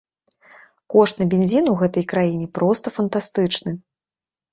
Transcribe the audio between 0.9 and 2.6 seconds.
Кошт на бензін у гэтай краіне